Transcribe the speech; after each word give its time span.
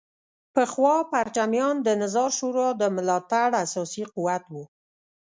پخوا 0.53 0.95
پرچمیان 1.11 1.75
د 1.83 1.87
نظار 2.01 2.29
شورا 2.37 2.67
د 2.81 2.83
ملاتړ 2.95 3.49
اساسي 3.63 4.03
قوت 4.13 4.43
وو. 4.53 4.63